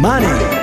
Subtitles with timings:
[0.00, 0.56] マネー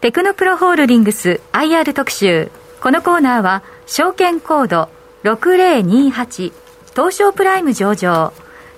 [0.00, 2.50] テクノプロホールディングス IR 特集。
[2.80, 4.88] このコーナーは証券コード
[5.24, 6.52] 6028
[6.96, 8.32] 東証プライム上場。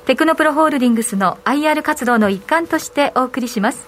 [0.07, 3.87] テクノプロホールディングスの IR 活動の一環としてお送りします。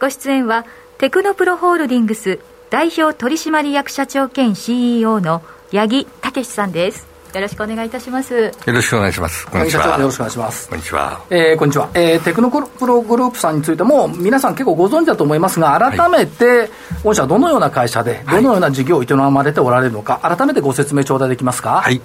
[0.00, 0.64] ご出演は
[0.98, 2.38] テクノプロホールディングス
[2.70, 7.07] 代表取締役社長兼 CEO の八木武さんです。
[7.34, 8.34] よろしくお願いいたします。
[8.34, 9.46] よろしくお願いします。
[9.46, 9.98] こんにちは。
[9.98, 10.68] よろしくお願いします。
[10.68, 16.70] こんにちは、えー、こんにちは、えー、テクノプログループさんについても皆さん結構ご存知だと思いますが改めて、
[17.04, 21.82] 御社どのような会社でどのような事業を営まれておられるのか、改めてご説明頂戴できますか？
[21.82, 22.00] はい。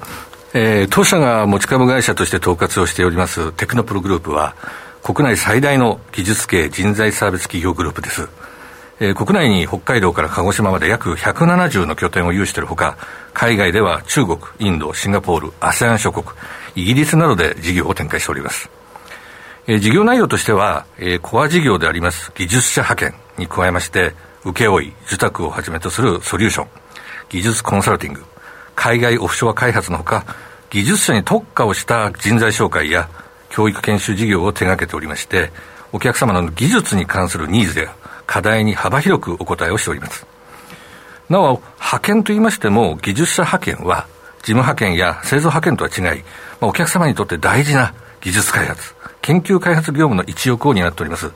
[0.56, 4.56] えー、当社が持ち株会社として統括をしておりますテクノプログループは
[5.02, 8.30] 国内最大の技術系人材サービス企業グループです
[9.04, 12.98] えー、国内に北海道から鹿児島まで約170の拠点を有しているほか、
[13.34, 16.26] 海外では中国、インド、シンガポール、ASEAN 諸国、
[16.76, 18.70] イギリスなどで事業を展開しております。
[19.68, 24.14] えー、事業内容としては、えー、コア事業であります技術者派遣に加えまして、
[24.46, 26.68] 請負、受託をはじめとするソリューション、
[27.28, 28.24] 技術コンサルティング、
[28.74, 30.26] 海外オフショア開発のほか、
[30.70, 33.10] 技術者に特化をした人材紹介や
[33.50, 35.52] 教育研修事業を手掛けておりまして、
[35.92, 37.94] お客様の技術に関するニーズや
[38.26, 40.26] 課題に幅広くお答えをしております。
[41.30, 44.08] なお、派遣といいましても、技術者派遣は、
[44.40, 46.22] 事務派遣や製造派遣とは違い、
[46.60, 51.32] まあ、お客様にとって大事な技術開発、研究開発業務の一翼を担っております。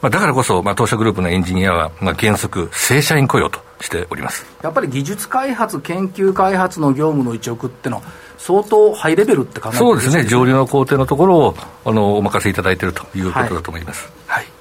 [0.00, 8.02] まあ、だからこそ、まあ、当社グループのエンジニアは、まあ、原則、正社員雇用としておりますやっぱり技術開発、研究開発の業務の一翼ってのは、
[8.38, 14.10] 相当ハイレベルって考えそうですね、上流の工程のところをあのお任せいただいているということだと思います。
[14.26, 14.59] はい、はい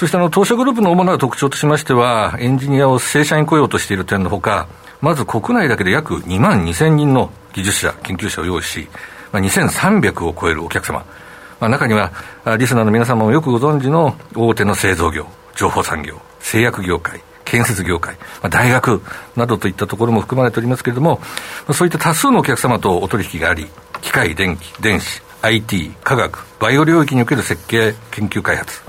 [0.00, 4.66] そしてあの、当社グループの主な特徴としましては、エンジニアを正社員雇用としている点のほか、
[5.02, 8.88] まず国内だけで約2万2000人の技術者、研究者を用意し、
[9.30, 11.04] まあ、2300を超えるお客様、
[11.60, 12.12] まあ、中には、
[12.58, 19.02] リスナーの皆様もよくご存知の大手の製造業、情報産業、製薬業界、建設業界、まあ、大学
[19.36, 21.20] などといったところも含まれておりますけれども、
[21.74, 23.66] そういった多数のお客様とお取引があり、
[24.00, 28.80] 機械、電気、電子、IT、科学、バイオ領域における設計、研究開発、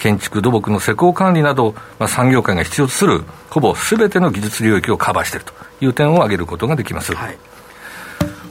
[0.00, 5.52] 建築、土木の施工管理など、まあ、産業界が必要とする、ほぼすべての技術領域をカバーしていると
[5.84, 7.14] いう点を挙げることができます。
[7.14, 7.38] はい、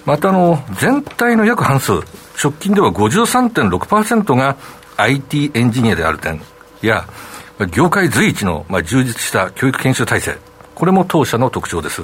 [0.05, 1.93] またあの、全体の約半数、
[2.41, 4.55] 直近では53.6%が
[4.97, 6.39] IT エンジニアである点
[6.81, 7.07] や、
[7.73, 10.37] 業界随一の、まあ、充実した教育研修体制、
[10.75, 12.03] これも当社の特徴です。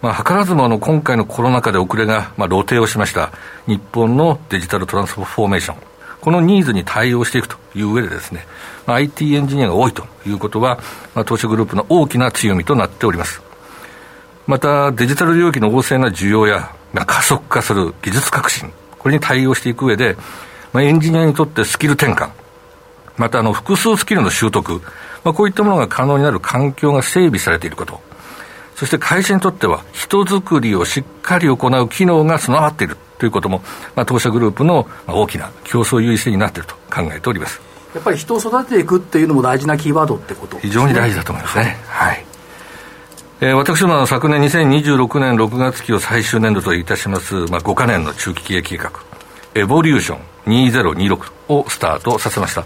[0.00, 3.32] まあ、図らずもあの今回のコロナ禍で遅れが、まあ、露呈をしました
[3.66, 5.76] 日本のデジタルトランスフォーメーション、
[6.20, 8.46] このニーズに対応していくという上でですね、
[8.86, 10.78] まあ、IT エンジニアが多いということは、
[11.14, 13.42] まあ、投資グループの大きな強みとなっております。
[14.46, 20.16] また、デジタル領域の旺盛な需要や、まあ、加速化する技術革新、これに対応していく上で、
[20.72, 22.30] まあ、エンジニアにとってスキル転換、
[23.16, 24.80] またあの複数スキルの習得、
[25.24, 28.00] まあ、こういったものが可能になる環境が整備されていること、
[28.74, 33.62] そして会社にとっては人づくりをしっかり行う機能が備わっているということも、
[33.94, 37.60] まあ、当社グループの大きな競争優位性になっていると考えております
[37.94, 41.76] やっぱり人を育てていくっていうのも大事なキーワードってこと、ね、非常に大事だと思いますね。
[41.86, 42.24] はい、
[43.40, 48.92] えー、私どもは昨年2026年6月期を最終年度といたします、まあ、5か年の中期経営計画、
[49.54, 50.20] エボリューション
[50.66, 52.64] 2026をスタートさせました。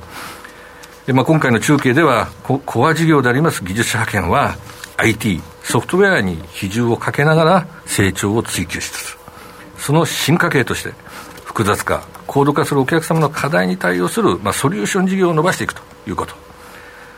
[1.07, 4.57] でまあ、今回の中継ではコ、コア事業であります技術者派遣は、
[4.99, 9.19] IT、ソフトウェアに比重をかけながら成長を追求しつつ、
[9.83, 10.93] その進化系として、
[11.45, 16.35] 複雑化、高度化するお客様の課題に対応する、まあ、ソリューション事業を伸ばしていくということ。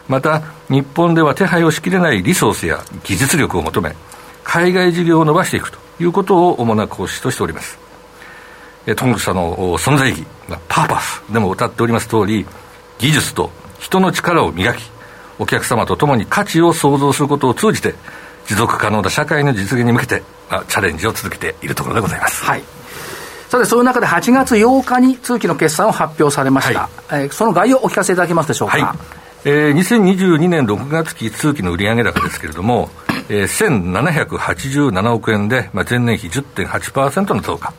[0.08, 3.94] また、日本では手配をしきれないリソースや技術力を求め、
[4.44, 7.78] 海外事業を伸ばしていくということを主な講師としております。
[8.96, 10.26] トング社の存在意義、
[10.66, 12.46] パーパスでも歌っております通り、
[12.98, 14.90] 技術と人の力を磨き、
[15.38, 17.94] お客様と共に価値を創造することを通じて、
[18.46, 22.44] 持続可能な社会の実現に向けて、まあ、チャレンジを続けているところでございます。
[22.44, 22.62] はい。
[23.48, 26.88] さて、そういう中で8月8日に通期の決算を発表されました。
[27.08, 28.78] はい、えー、その概要をお聞かせいただけますでしょうか？
[28.78, 28.98] はい
[29.46, 32.88] えー、2022年6月期通期の売上高ですけれども、
[33.28, 37.74] えー、1787億円で、まあ、前年比10.8%の増加。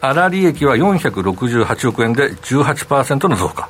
[0.00, 3.68] 粗利益は468億円で18%の増加。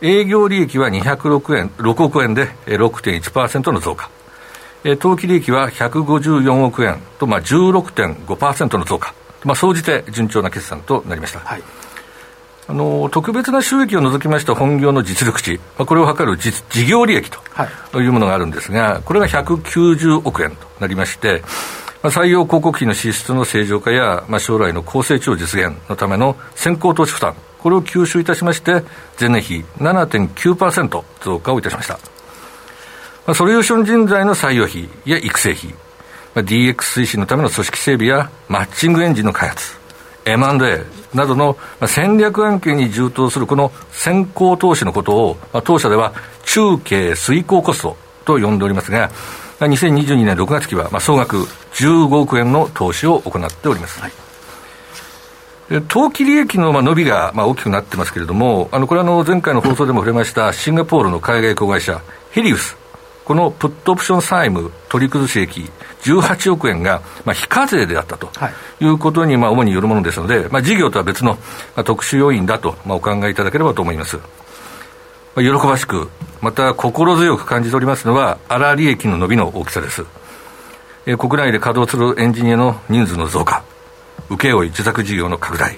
[0.00, 4.08] 営業利益は206円、6億円で6.1%の増加。
[4.98, 9.14] 当期利益は154億円と、まあ、16.5%の増加、
[9.44, 11.40] まあ、総じて順調な決算となりました。
[11.40, 11.62] はい。
[12.66, 18.06] あの特別な収益を除きました本業の実力値、まあ、これを測る実事業利益とい。
[18.06, 21.42] うものがあるんですが、これが190億円となりまして、
[22.02, 28.82] まあ、採用広告費の支出の正常化や、まあ、将来の高成長実現のための先行投資負担、これを吸収いたしまして、
[29.18, 32.13] 前年比7.9%増加をいたしました。
[33.26, 35.70] まあ、ソリューション人材の採用費や育成費、
[36.34, 39.76] まあ、DX 推進のための組織整備やマッチングエンジンの開発、
[40.26, 40.84] M&A
[41.14, 41.56] などの
[41.86, 46.12] 戦略案件に充当するこの先行投資のことを、まあ、当社では
[46.44, 49.10] 中継遂行コストと呼んでおりますが、
[49.60, 51.36] 2022年6月期は、まあ、総額
[51.74, 54.00] 15億円の投資を行っております。
[54.00, 54.12] はい。
[55.88, 62.76] 当期利益のまあ伸びがまあ大きくなってますけれども、あのこれはの前回の放送でも触れましたシンガポールの海外子会社、ヘリウス、
[63.24, 65.70] このプットオプション債務取り崩し益
[66.02, 68.30] 18億円がまあ非課税であったと
[68.80, 71.38] いうことにまあ主によるものですので、まあ、事業とは別のま
[71.76, 74.18] あ特殊要因だとまあお考えいただければと思います。
[75.34, 76.08] まあ、喜ばしく、
[76.40, 80.04] また心強く感じておりますのは、粗利益の伸びの大きさです。
[81.06, 83.64] えー、国内で稼働するエンジニアの人数の増加、
[84.30, 85.76] 請負受託事業の拡大、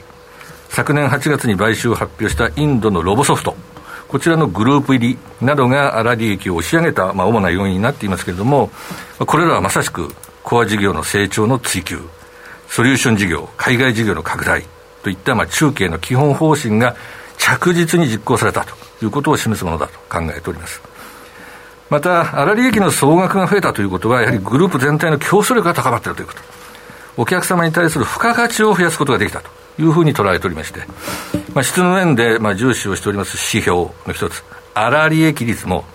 [0.69, 3.57] 昨年8月に買収を発表したインドのロボソフト、
[4.09, 8.71] こちらのグループ入りなどが粗利益を押し上げた、まあ、主な要因になっていますけれども、
[9.19, 12.01] これらはまさしくコア事業の成長の追求、
[12.69, 14.65] ソリューション事業、海外事業の拡大
[15.03, 16.95] といった、まあ、中継の基本方針が
[17.39, 18.75] 着実に実行されたと
[19.05, 20.81] いうことを示すものだと考えております。
[21.91, 26.41] また、粗利益の総額が増えたということは、やはりグループ全体の競争力が高まっているということ。
[27.17, 30.81] お客様に対する付加価値を増やすことができたというふうに捉えておりまして、
[31.57, 34.45] まあ、質の面で、まあ、重視をしております指標の一つ、
[34.75, 35.87] 粗利益率も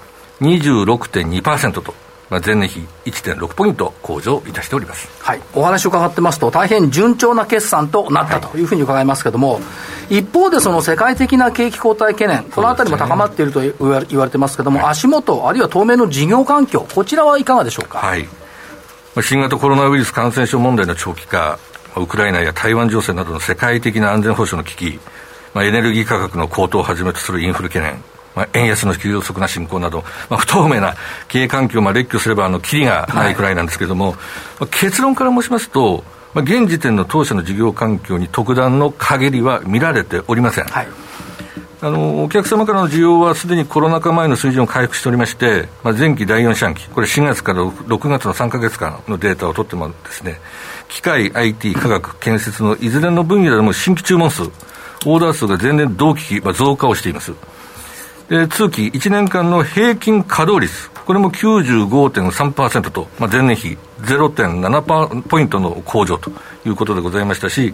[0.41, 1.93] 26.2%と、
[2.31, 9.59] まあ、前年比1.6ポイント向上いたしております、はい、お話を伺ってますと、大変順調な決算となったというふうに伺いますけれども、は
[10.09, 17.99] い、一方で、その世界的な景気後退懸念、このあたりも高まっていると言われてますけれども、はい、足元、あるいは当面の事業環境、こちらはいかがでしょうか？
[17.99, 18.27] はい。
[19.21, 21.59] 新型コロナウイルス感染症問題の長期化、
[21.95, 24.99] ウクライナや台湾情勢などの世界的な安全保障の危機、
[25.53, 28.01] まあ、エネルギー価格の高騰をはじめとするインフレ懸念、
[28.35, 30.95] まあ、円安の急速な進行など、まあ、不透明な
[31.27, 34.19] 経営環境をまあ列挙すれば、あの、キリがないくらいなんですけれども、はい、ま
[34.61, 36.03] あ、結論から申しますと、
[36.33, 40.65] まあ、現時点の当社の事業環境に特段の陰りは見られておりません。
[40.65, 40.87] はい。
[41.83, 50.39] あのお客様からの需要はすでにコロナ禍前の水準を回復しておりまして、まあ、前期第4四半期、これ4月から6月の3か月間のデータを取ってもですね、
[50.89, 54.43] 機械、IT、科学、建設のいずれの分野でも新規注文数、
[55.05, 57.33] オーダー数が前年同期比、増加をしています。
[58.29, 66.31] で、通期1年間の平均稼働率、これも95.3%と、まあ、前年比0.7ポイントの向上と
[66.65, 67.73] いうことでございましたし、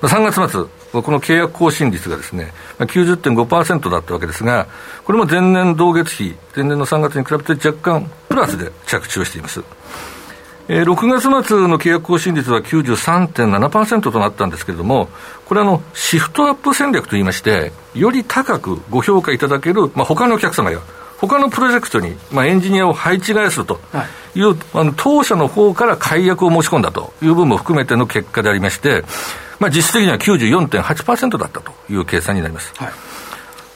[0.00, 4.66] 3月末、この契約更新率がですね、90.5%だったわけですが、
[5.04, 9.62] これも前年同月比、前年の3月に比べて若干プラスで着地をしています。
[10.72, 15.08] えー、6月末の契約更新率は93.7%となったんですけれども、
[15.44, 20.78] これはあのシフトアップ戦略といいまして、より高くご評価いただける、まあ、他のお客様や、
[21.18, 23.80] 他のプロジェクトに、まあ、エンジニアを配置換えすると
[24.36, 29.02] いう、はい、あの当社の方から解約を申し込んだという部分も含めての結果でありまして、
[29.58, 32.72] まあ、実質的には94.8%だったという計算になります。
[32.76, 32.92] はい。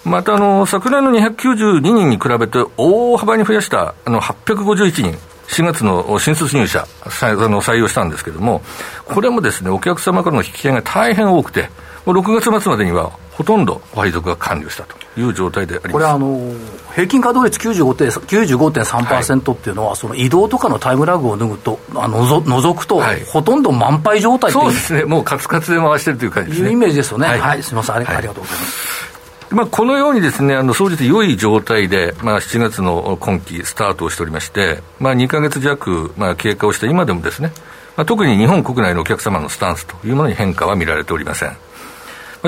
[0.04, 8.62] またあの、昨年の292人に比べて大幅に増やしたあの851人、4月の新卒入社、採用したんですけれども、
[9.04, 11.68] これもですね、お客様からの引き合いが大変多くて、
[12.06, 15.92] 6月末までにはほとんど配属が完了したという状態であります。
[15.92, 16.52] これあの、
[16.94, 26.68] 平均稼働率95.3%っていうのは、はい、その移動とかのタイムラグを脱ぐとあのぞ除くと、はい、ほとんど満杯状態そうですね、もうカツカツで回してるという感じですね。
[26.68, 27.26] いうイメージですよね。
[27.26, 27.96] はい、はい、すみません。
[27.96, 29.13] ありがとうございます。
[29.54, 37.52] まあ、このようにですね、あの、総じて良い状態で、まあ、7月の今期スタートをしておりまして、まあ、2ヶ月弱、まあ、経過をした今でもですね、
[37.96, 41.56] まあ、特に日本国内のお客様のスタンスというものに変化は見られておりません。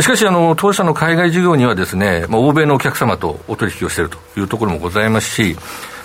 [0.01, 5.57] しかし、あの、当社の海外事業にはですね、まあ、欧米のお客様とお取引をしているというところもございますし、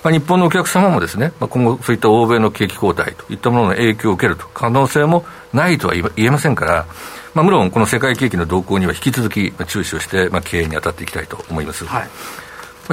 [0.04, 6.88] まあ、日本のお客様もですね、まあ、今後そういった欧米の景気後退といったものの影響を受けると可能性もないとは言えませんから、
[7.34, 11.86] まあ、無論この世界景気の動向には引き続き注視をして、まあ、経営に当たっていきたいと思います。
[11.86, 12.10] はい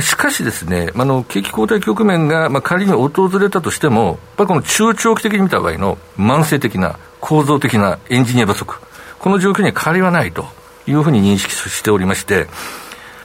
[0.01, 8.77] しかしですね、あの景気後退局面が、まあ、仮に訪れたとしても、やっぱりこの中長期的に見た場合の慢性的な構造的なエンジニア不足、
[9.19, 10.47] この状況には変わりはないと
[10.87, 12.47] いうふうに認識しておりまして、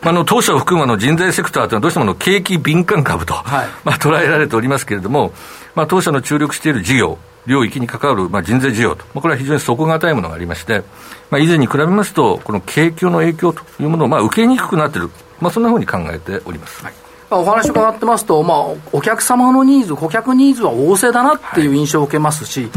[0.05, 5.31] あの当社を含むの人材セクターというのはどうしてもの景気敏感株と、はい、まあ、捉えられておりますけれども、
[5.75, 10.83] まあ、当社の注力している事業、領域に関わる、まあ、人材需要と、まあ、これは非常に底堅いものがありまして、
[11.29, 16.83] まあ、以前に比べますと、この景況の影響というものをまあ受けにくくなっている、まあ、そんなふうに考えております。
[16.83, 16.93] はい。
[17.29, 18.57] まあ、お話伺ってますと、まあ、
[18.91, 22.67] お客様のニーズ、顧客ニーズは旺盛だなっていう印象を受けますし、は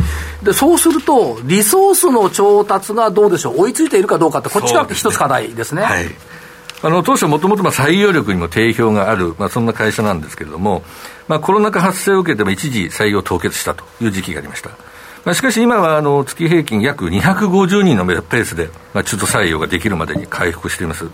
[0.43, 5.83] い、でそうすると、リソースの調達がどうでしょう、追いついているかどうかって、こっちが一つ課題ですね。
[5.83, 6.07] はい
[6.83, 10.83] あの当初、もともと採用力にも定評がある、まあ、そんな会社なんですけれども、
[11.27, 14.71] まあ、コロナ禍発生を受けても一時採用凍結したという時期がありました。
[15.25, 21.05] まあ、しかし今はあの月平均約250人のペースで、まあ、中途採用ができるまでに回復しています。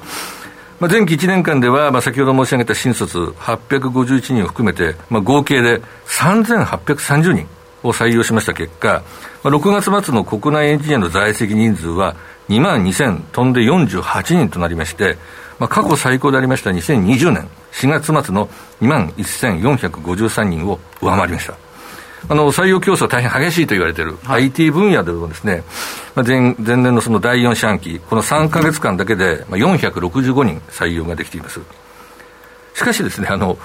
[0.80, 7.46] まあ、前期1年間では、まあ、先ほど申し上げた新卒851人を含めて、まあ、合計で3830人
[7.84, 9.02] を採用しました結果、
[9.44, 12.16] まあ、6月末の国内エンジニアの在籍人数は
[12.48, 15.16] 2万2000飛んで48人となりまして、
[15.62, 18.48] まあ、過去最高でありました2020年4月末の
[18.80, 21.54] 2万1453人を上回りました。
[22.28, 25.62] あの採用競争は大変激しいと言われている、はい、IT 分野でもですね、
[26.16, 31.60] まあ前、前年のその第4四半期、この3か月間だけで、まあ、465人採用ができています。
[32.74, 33.56] しかしですね、あの、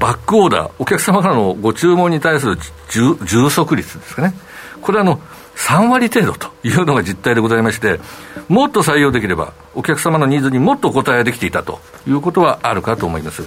[0.00, 2.58] バックオーダー、お客様からのご注文に対する
[2.88, 4.34] 充足率ですかね。
[4.80, 5.20] これはあの、
[5.56, 8.00] 3割程度というのが実態でございまして、
[8.48, 13.42] もっと採用できれば、お客様のニーズにもっとお答えできていたということはあるかと思います。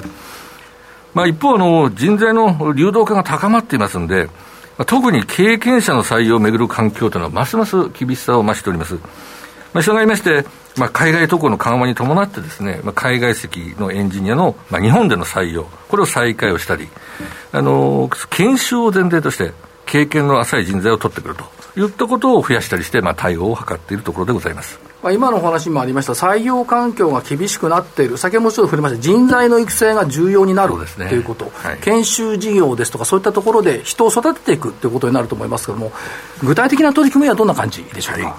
[1.13, 4.29] まあ、一方の、人材の流動化が高まっていますんで、
[4.85, 8.95] 特に経験者の採用をめぐる環境というのは、ますます厳しさを増しております。
[9.73, 10.45] まあ、従いまして、
[10.77, 16.87] まあ、海外渡航の緩和に伴ってですね、まあ、海外籍のエンジニアの、まあ、日本での採用、これを再開をしたり、
[17.51, 19.53] あの研修を前提として、
[19.87, 21.45] 経験の浅い人材を取ってくると
[21.77, 24.79] いったことを増やしたりして、まあ、対応を図っているところでございます。
[25.03, 35.91] まあ、今のお話にもありました採用環境が厳しくなっている、先ほどもちょっと触れました人材の育成が重要になると、ね、いうこと、はい、研修事業ですとか、そういったところで人を育てていくということになると思いますけれども、
[36.43, 38.25] 具体的な取り組みはどんな感じでしょうか？
[38.25, 38.33] はい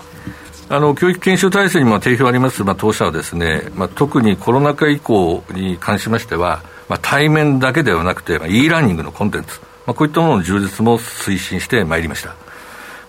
[0.70, 12.34] あの教育研修体制にも定評あります、まあ、当社はですね、まあ、特にコロナ禍以降に関しましては、まあ、対面だけではなくて、まあ、e ラーニングのコンテンツ、まあ、こういったものの充実も推進してまいりました。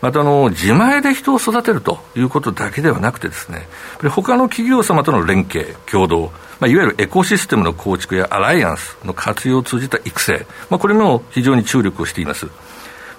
[0.02, 3.68] またあの、自前で人を育てるということだけではなくてですね、
[4.10, 12.48] 他の企業様との連携、共同、まあ、いわゆるエコシステムの構築やアライアンスの活用を通じた育成、まあ、これも非常に注力をしています。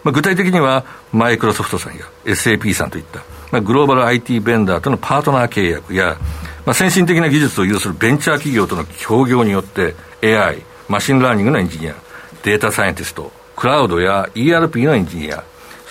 [0.02, 3.20] まあ、具体的には、マイクロソフトさんや SAP さんといった、
[3.52, 6.16] まあ、グローバル IT ベンダーとのパートナー契約や、
[6.64, 11.94] まあ、先進的な技術を有するベンチャー企業との協業によって AI、 Machine Learning のエンジニア、
[12.42, 15.44] データサイエンティスト、クラウドや ERP のエンジニア、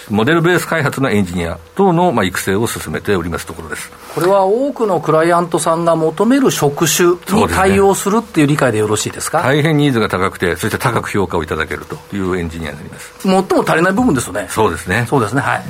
[0.10, 3.92] モデルベース開発のエンジニア等の、まあ、育成を進めておりますところです。
[4.16, 13.14] これは多くのクライアントさんが求める職種に対応するっていう理解でよろしいですか、ね、大変ニーズが高くて、そして高く評価をいただけるというエンジニアになります。
[13.22, 15.06] 最も足りない部分ですよね、そうですね。
[15.08, 15.42] そうですね。
[15.42, 15.64] はい。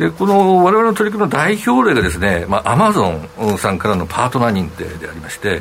[0.00, 5.60] でこの我々の取り組みの代表例がですね、まあ、アマゾンさんからのパートナー認定でありまして、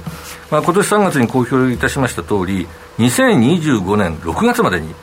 [0.49, 2.65] まあ、今年3月に公表いたしました通り、
[2.99, 4.95] 2025年6月までに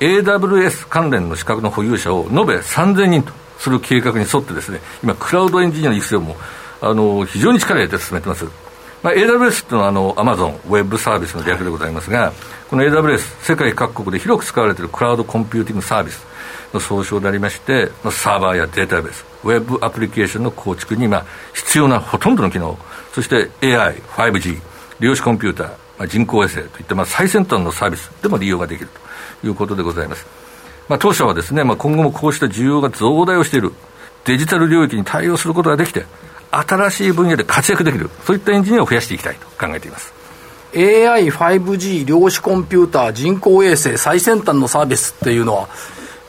[0.00, 6.36] AWS 関連の資格の保有者を延べ3000人とする計画に沿ってですね、今、クラウドエンジニアの育成も、
[6.80, 8.46] あの、非常に力を入れて進めてます。
[9.02, 12.32] まあ、AWS というのはあの Amazon ウェブサービスの略でございますが、
[12.68, 16.26] この AWS、世界各国で広く使われているクラウドコンピューティングサービス
[16.74, 22.76] の総称でありまして、まあサーバーやデータベース、ウェブアプリケーションの構築に、まあ、必要なほとんどの機能、
[23.12, 24.60] そして AI、5G、
[24.98, 29.07] 量子コンピューター、まあ、人工衛星といった、まあ、最先端のサービスでも利用ができると。
[29.44, 30.26] いうことでございます。
[30.88, 33.72] まあ、当社はですね、まあ、今後もこうした需要が増大をしている
[34.24, 36.06] デジタル領域に対応することができて、
[36.50, 40.12] 新しい分野で活躍できる、そういったエンジニアを増やしていきたいと考えています。
[40.74, 45.68] AI、5G、量子コンピューター、人工衛星、最先端のサービスっていうのは、やっ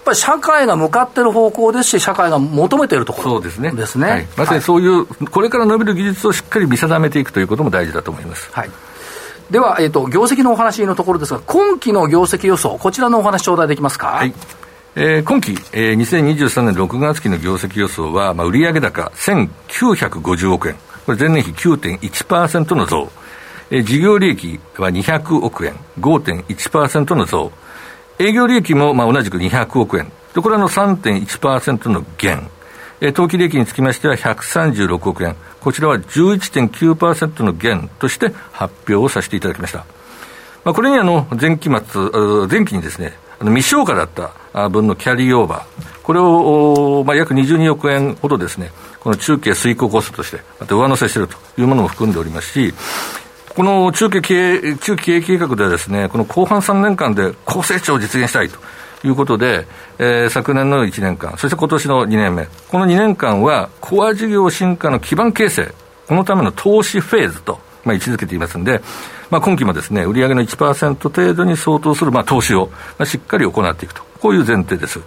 [0.06, 3.72] ぱり社会が向かっている方向ですし、社会が求めているところですね。
[3.72, 4.10] ですね。
[4.10, 8.50] はい、まさにそういう、これから伸びる技術をしっかり見定めていくということも大事だと思います。
[8.52, 8.70] はい
[9.52, 14.08] では、えっ、ー、と、業績のお話のところですが、今期の業績予想、こちらのお話頂戴できますか？
[14.08, 14.34] はい。
[14.96, 20.76] えー、今期、えー、2023年6月期の業績予想は、まあ、売上高1950億円。
[21.06, 23.10] これ前年比9.1%の増。
[23.72, 27.52] えー、事業利益は200億円、5.1%の増。
[28.20, 30.12] 営業利益も、まあ、同じく200億円。
[30.36, 32.50] で、これはの3.1%の減。
[33.02, 35.36] え当期利益につきましては136億円。
[35.62, 39.86] こちらは11.9%の減として発表をさせていただきました。
[40.66, 52.74] まあ、これにあの、前期末、前期にですね、あの未消化だった分のキャリーオーバー、これを、まあ、約22億円ほどですね、この中継遂行コストとして、また上乗せしているというものも含んでおりますし、
[53.56, 58.58] この中期経営、中期経営計画ではですね、この後半3年間で高成長を実現したいと
[59.04, 59.66] いうことで、
[59.98, 65.74] えー、昨年の1年間、そして今年の2年目、この2年間は、コア事業進化の基盤形成、
[66.08, 68.82] このための投資フェーズとまあ、位置づけていますんで、
[69.30, 75.00] まあ、今期もですね、売上の1%程度に相当する、まあ、投資を、まあ、しっかり行っていくと、こういう前提です。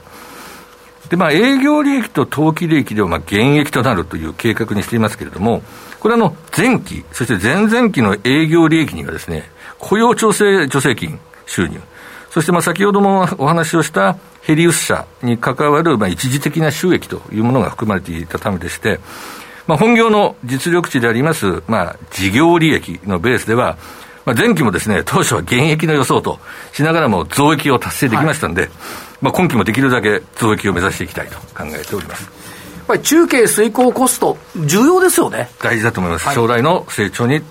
[1.08, 5.62] で、まあ、営業利益と当期利益では、まあ、減益となるという計画にしていますけれども、
[6.00, 11.80] これはの、前期、そして前々期の営業利益にはですね、雇用調整助成金収入、
[12.32, 19.00] そしてまあ先ほどもお話をしたヘリウス社に関わるまあ一時的な収益というものが含まれていたためでして、
[19.66, 23.76] まあ、本業の実力値であります、まあ、事業利益のベースでは、
[24.24, 26.38] まあ、前期もですね、当初は減益の予想と
[26.72, 28.70] しながらも増益を達成できましたんで、はい、
[29.20, 32.24] まあ、今期もできるだけ増益を目指していきたいと考えております。
[32.24, 32.28] や
[32.84, 35.50] っぱり中継遂行コスト、重要ですよね。
[35.60, 36.26] 大事だと思います。
[36.26, 37.42] はい、将来の成長に、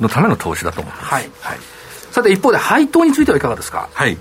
[0.00, 1.04] のための投資だと思います。
[1.06, 1.30] はい。
[1.40, 1.58] はい。
[2.14, 3.88] さて、一方で配当についてはいかがですか？
[3.92, 4.16] はい。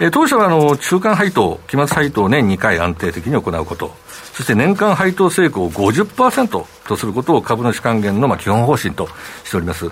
[0.00, 3.94] えー、当社はあの中間配当、期末配当を年2回安定的に行うこと、
[4.32, 9.08] そして年間配当成功を50%とすることを株主還元のまあ基本方針と
[9.44, 9.88] しております。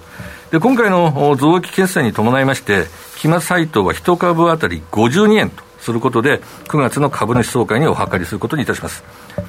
[0.51, 2.87] で今回の増益決算に伴いまして、
[3.19, 9.05] 期末配当は1株当たり52円とすることで、9月の株主総会にお諮りすることにいたします。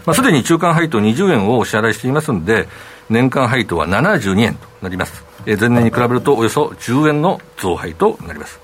[0.06, 2.68] まあ、すでに中間配当20円をお支払いしていますので、
[3.10, 5.26] 年間配当は72円となります。
[5.46, 8.60] 前年に比べるとおよそ10円の増配となります。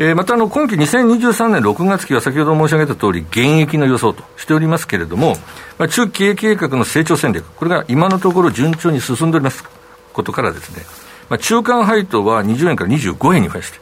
[0.00, 5.34] えー、またあの今期2023年6月期は先ほど申し上げた通り、減益の予想としておりますけれども、
[5.76, 9.64] まあ、中期経営計画の成長戦略、これが今のところ順調に進んでおります
[10.12, 10.84] ことからですね、
[11.28, 13.80] まあ、中間配当は20円から25円に増やして、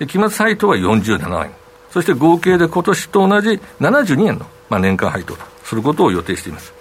[0.00, 1.50] で期末配当は47円、
[1.90, 3.48] そして合計で今年と同じ
[3.80, 6.74] 72円の、まあ、年間配当とすることを予定しています。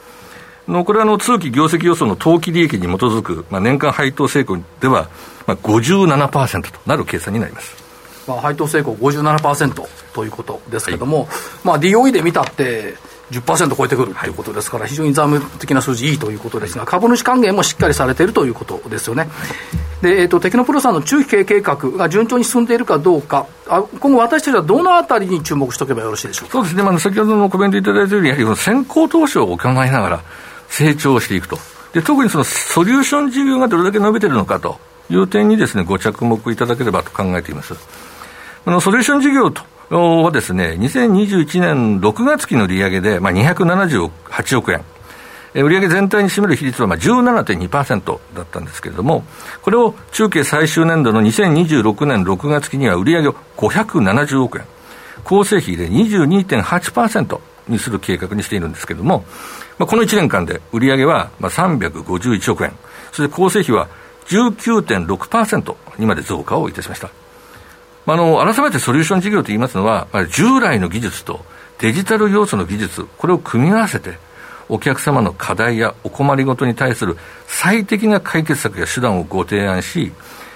[0.67, 5.10] のこれはあの通期業績予想の当期利益に基づく、まあ、年間配当成功では、
[5.46, 7.84] まあ、57%となる計算になります。
[8.27, 11.27] まあ、配当成功57%ということですけれども、はい、
[11.63, 12.96] まあ、DOE で見たって
[13.32, 14.29] 10%超えてくるとい。
[14.29, 19.29] うことですから、非常に財務的な数字いいということですが、株主還元もしっかりされているということですよね。
[20.01, 30.24] で、えーと、テクノプロさんの中期経営計画が順調に進んでいるかどうか、あ今後、私たちはどのあたりに注目しておけばよろしいでしょうそうですね、まあ、先ほどのコメントいただいたように、やはり先行投資を行いながら
[30.74, 31.60] 成長していくと。
[31.94, 34.80] で特にそのソリューション事業がどれだけ伸びているのかと
[35.12, 37.76] いう点にですね、ご着目いただければと考えています。
[38.65, 39.62] あのソリューション事業と
[39.95, 44.84] はですね、2021年6月期の利上げで、まあ、278億円。
[45.54, 49.24] 売上全体に占める比率はまあ17.2%だったんですけれども、
[49.62, 54.65] これを中継最終年度の2026年6月期には売上を570億円、
[55.24, 59.26] 構成比で22.8%にする計画にしているんですけれども、
[59.80, 62.74] まあ、この1年間で売上はまあ351億円、
[63.12, 63.88] そして構成比は
[64.28, 67.10] 19.6%にまで増加をいたしました。
[68.06, 71.46] まあの、改めてソリューション事業といいますのは、従来の技術と
[71.80, 74.18] デジタル要素の技術、これを組み合わせて、
[74.70, 80.12] お客様の課題やお困りごとに対する最適な解決策や手段をご提案し、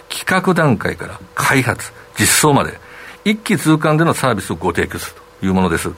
[0.09, 2.79] 企画段階から開発、実装まで、
[3.25, 5.91] 一気通貫でのサービスをご提供するというものです。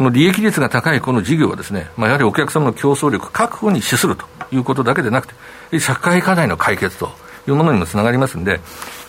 [0.00, 5.28] この利益率が高いこの事業はですね、まあ、やはりお客様の競争力確保に資するということだけでなく
[5.70, 7.10] て、社会課題の解決と
[7.46, 8.60] いうものにもつながりますんで、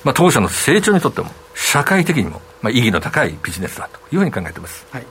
[0.04, 4.86] まあ、当社の成長にとっても、社会的にも、まあ、意義の高いビジネスだというふうに考えています。
[4.91, 5.06] はい。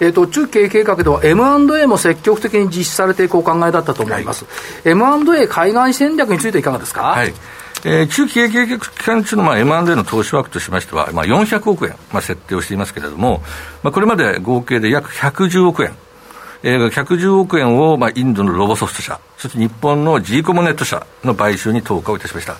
[0.00, 4.50] えーと、中経営計画では M&A も積極的に実施されていくお考えだったと思います、は
[4.86, 7.34] い、M&A 海外戦略についていかがですか、はい
[7.84, 13.42] えー、中期経営計画期間中の、まあ、M&A の投資枠としましては、まあ、400億円、まあ、設定をしていますけれども、
[13.82, 15.94] まあ、これまで合計で約110億円、
[16.62, 22.56] えー、110億円を、まあ、インドのロボソフト社、そして日本の G コモネット社の買収に投下をいたしました。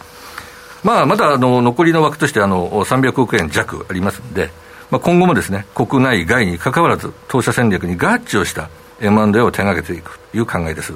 [0.85, 4.51] まあ、まだあの残りの枠としてあの300億円弱ありますんで、
[4.91, 10.95] まあ、今後もですね、国内外にかかわらず、当社戦略に合致をした M&A を手がけていくという考えです。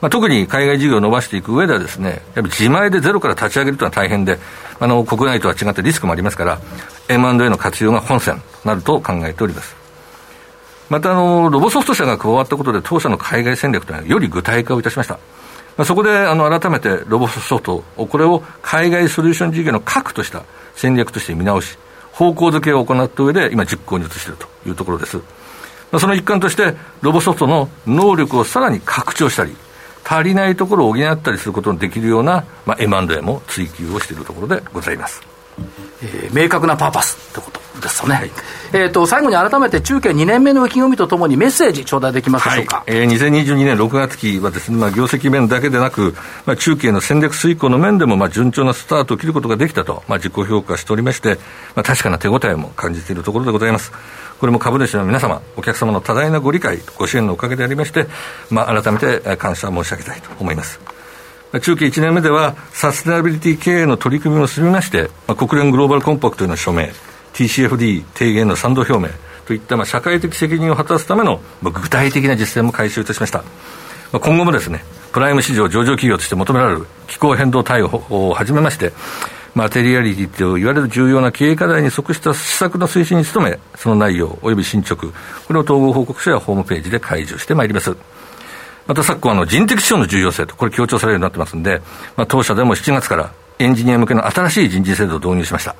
[0.00, 4.38] まあ、特に海外事業を伸ばしていく上ではですね、やっぱ自前でゼロから立ち上げるというのは大変で、
[4.78, 6.58] あの、国内とは違ってリスクもありますから、
[7.08, 9.76] M&A の活用が本線となると考えております。
[10.88, 15.14] また、あの、ロボソフト社が加わったことで、当社の海外戦略というのはより具体化をいたしました。
[15.76, 20.42] まあ、そこであの改めてロボソフトを、これを海外ソリューション事業の核とした
[20.74, 21.78] 戦略として見直し、
[22.12, 25.18] 方向づけを行った上で、今、実行に移しているというところです。
[25.18, 25.22] ま
[25.92, 29.54] あ、その一環として、ロボソフトの能力をさらに拡張したり、
[30.10, 35.29] 足りないところを補ったりすることのできるような、まあ、M&A も追求をしているところでございます。
[36.02, 38.30] えー、明確なパーパスってことですよね、はい、
[38.72, 46.14] えーと、最後に改めて中継2年目の意気込みとともにメッセージ頂戴できますでしょうか、はい、えー、2022年6月期はですね、まあ、業績面だけでなく、
[46.46, 51.36] まあ、中継の戦略遂行の面でも、まあ、順調なスタートを切ることができたと、まあ、自己評価しておりまして、
[51.74, 53.92] まあ、確かな手応えも感じているところでございます。
[54.38, 58.06] これも株主の皆様、お客様の多大なご理解、ご支援のおかげでありまして、
[58.48, 60.99] まあ、改めて感謝申し上げたいと思います。
[61.58, 66.92] 中期1年目では、サステナビリティ経営の取り組みを進めまして、国連グローバルコンパクトへの署名、
[67.34, 69.08] TCFD 提言の賛同表明
[69.46, 73.42] といった、まあ、社会的責任を果たすための、具体的な実践も開始いたしました。
[74.12, 78.92] 今後もですね、プライム市場上場企業として求められる気候変動対応をはじめまして、
[79.56, 87.96] マテリアリティと言われる重要な経営課題に即した施策の推進に努め、その内容及び進捗、これを統合報告書やホームページで開示してまいります。
[88.86, 91.80] また昨今、あの人的資本の重要性と、これ強調されるようになってますんで、
[92.16, 95.76] まあ、当社でも7月からエンジニア向けの新しい人事制度を導入しました。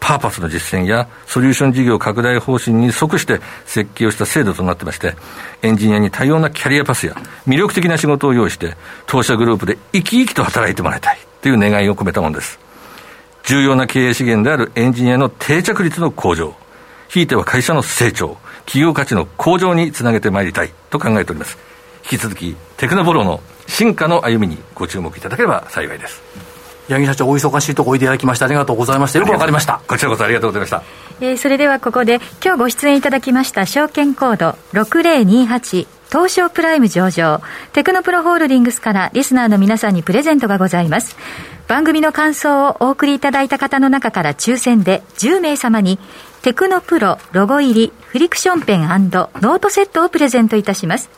[0.00, 5.14] パーパスの実践やソリューション事業拡大方針に即して設計をした制度となってまして、
[5.62, 7.14] エンジニアに多様なキャリアパスや
[7.46, 12.58] 魅力的な仕事を用意して、当社グループで生き生きと働いてもらいたいという願いを込めたものです。
[13.44, 16.54] 重要な経営資源であるエンジニアの定着率の向上、
[17.08, 21.69] ひいては会社の成長、企業価値の向上につなげてまいりたいと考えております。
[22.04, 26.22] 引き続き、テクノボロの進化の歩みにご注目いただければ幸いです。
[26.88, 29.20] 八木社長、お忙しいとこおいでいただきましてありがとうございました。
[29.20, 29.80] よくわかりました。
[29.86, 30.82] こちらこそありがとうございました。
[31.20, 37.40] えー、それではここで、今日ご出演いただきました証券コード6028東証プライム上場、
[37.72, 41.16] テクノプロホールディングスからリスナーの皆さんにプレゼントがございます。
[41.68, 46.00] 番組の感想をお送りいただいた方の中から抽選で10名様に、
[46.42, 51.08] テクノプロロゴ入りフリクションペンノートセットをプレゼントいたします。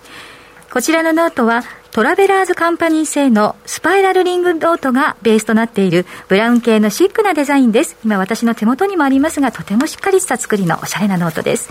[0.73, 7.99] こちらのノートは、トラベラーズカンパニー製のスパイラルリングノートがベースとなっているブラウン系のシックなデザインです。
[8.03, 11.69] 今私の手元にもありますが、とてもしっかりした作りのおしゃれなノートです。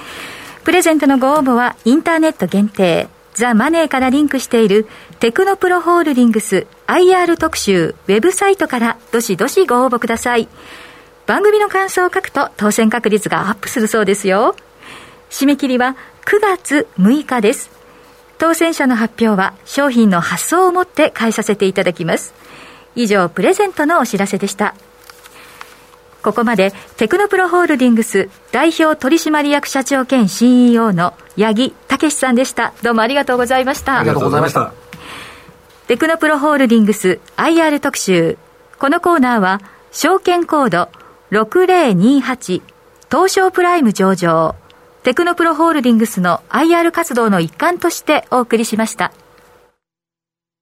[0.63, 4.85] プレゼントのご応募はインターネット限定、ザ・マネーからリンクしている
[5.19, 10.47] テクノプロホールディングス IR 特集ウェブサイトからどしどしご応募ください。
[11.25, 14.55] 番組の感想を書くと当選確率がアップするそうですよ。
[15.31, 15.95] 締め切りは
[16.27, 17.80] 9月6日です。
[18.41, 22.33] 当選者の発表は商品の発送をもって返させていただきます。
[22.95, 24.73] 以上、プレゼントのお知らせでした。
[26.23, 32.73] ここまでテクノプロホールディングス代表取締役社長兼 CEO の八木武さんでした。
[32.81, 33.99] どうもありがとうございました。
[33.99, 34.73] ありがとうございました。
[35.85, 38.39] テクノプロホールディングス IR 特集。
[38.79, 40.89] このコーナーは証券コード
[41.29, 42.63] 6028
[43.11, 44.55] 東証プライム上場
[45.03, 49.11] テクノプロホールディングスの IR 活動の一環としてお送りしました。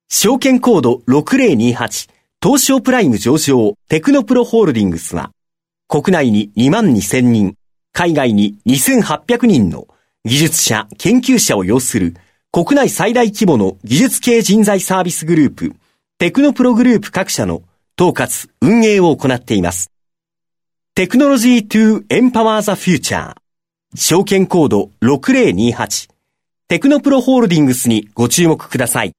[0.07, 2.09] 証券コード6028
[2.41, 5.31] 東証プライム上場テクノプロホールディングスは
[5.89, 7.55] 国内に2万2000人、
[7.91, 9.87] 海外に2800人の
[10.23, 12.15] 技術者、研究者を要する
[12.51, 15.73] 国内最大規模の技術系人材サービスグループ、
[16.17, 17.61] テクノプログループ各社の
[17.99, 19.91] 統括、運営を行っています。
[20.95, 23.35] テクノロジー to Empower the Future
[23.95, 26.09] 証券コード6028
[26.67, 29.13] テクノプロホールディングスにご注目ください。